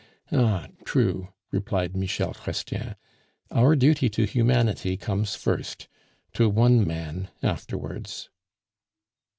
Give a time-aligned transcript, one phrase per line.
[0.31, 0.65] "Ah!
[0.83, 2.95] true," replied Michel Chrestien.
[3.51, 5.87] "Our duty to Humanity comes first;
[6.33, 8.31] to one man afterwards."